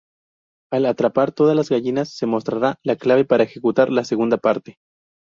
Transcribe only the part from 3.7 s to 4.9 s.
la segunda parte.